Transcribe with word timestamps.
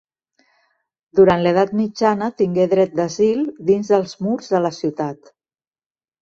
Durant 1.19 1.43
l'Edat 1.47 1.73
Mitjana 1.81 2.29
tingué 2.43 2.65
dret 2.71 2.97
d'asil 3.01 3.45
dins 3.69 3.93
dels 3.93 4.15
murs 4.29 4.51
de 4.57 4.63
la 4.69 4.73
ciutat. 4.81 5.31